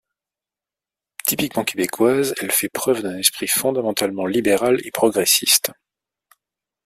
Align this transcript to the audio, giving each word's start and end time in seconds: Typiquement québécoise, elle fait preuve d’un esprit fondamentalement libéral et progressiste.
Typiquement 1.27 1.63
québécoise, 1.63 2.33
elle 2.41 2.49
fait 2.51 2.69
preuve 2.69 3.03
d’un 3.03 3.19
esprit 3.19 3.47
fondamentalement 3.47 4.25
libéral 4.25 4.81
et 4.83 4.89
progressiste. 4.89 5.73